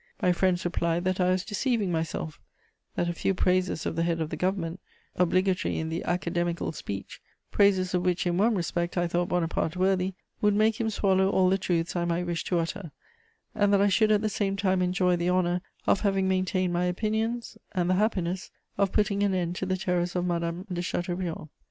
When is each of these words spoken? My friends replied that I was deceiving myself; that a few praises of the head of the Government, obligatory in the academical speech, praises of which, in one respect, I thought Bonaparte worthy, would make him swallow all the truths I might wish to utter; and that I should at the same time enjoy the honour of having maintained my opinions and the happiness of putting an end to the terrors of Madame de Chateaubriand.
My 0.19 0.31
friends 0.31 0.65
replied 0.65 1.03
that 1.03 1.19
I 1.19 1.29
was 1.29 1.45
deceiving 1.45 1.91
myself; 1.91 2.41
that 2.95 3.07
a 3.07 3.13
few 3.13 3.35
praises 3.35 3.85
of 3.85 3.95
the 3.95 4.01
head 4.01 4.19
of 4.19 4.31
the 4.31 4.35
Government, 4.35 4.79
obligatory 5.15 5.77
in 5.77 5.89
the 5.89 6.03
academical 6.05 6.71
speech, 6.71 7.21
praises 7.51 7.93
of 7.93 8.03
which, 8.03 8.25
in 8.25 8.35
one 8.39 8.55
respect, 8.55 8.97
I 8.97 9.07
thought 9.07 9.29
Bonaparte 9.29 9.75
worthy, 9.77 10.15
would 10.41 10.55
make 10.55 10.81
him 10.81 10.89
swallow 10.89 11.29
all 11.29 11.49
the 11.51 11.59
truths 11.59 11.95
I 11.95 12.05
might 12.05 12.25
wish 12.25 12.43
to 12.45 12.57
utter; 12.57 12.91
and 13.53 13.71
that 13.71 13.79
I 13.83 13.89
should 13.89 14.11
at 14.11 14.21
the 14.21 14.27
same 14.27 14.55
time 14.55 14.81
enjoy 14.81 15.17
the 15.17 15.29
honour 15.29 15.61
of 15.85 15.99
having 16.01 16.27
maintained 16.27 16.73
my 16.73 16.85
opinions 16.85 17.55
and 17.73 17.87
the 17.87 17.93
happiness 17.93 18.49
of 18.79 18.91
putting 18.91 19.21
an 19.21 19.35
end 19.35 19.55
to 19.57 19.67
the 19.67 19.77
terrors 19.77 20.15
of 20.15 20.25
Madame 20.25 20.65
de 20.73 20.81
Chateaubriand. 20.81 21.47